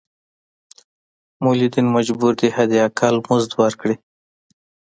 مولدین 1.43 1.87
مجبور 1.95 2.33
دي 2.39 2.47
حد 2.55 2.71
اقل 2.87 3.15
مزد 3.27 3.51
ورکړي. 3.61 3.95